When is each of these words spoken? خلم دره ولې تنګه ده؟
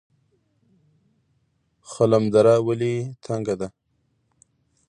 خلم 1.91 2.23
دره 2.33 2.55
ولې 2.67 2.93
تنګه 3.25 3.55
ده؟ 3.59 3.67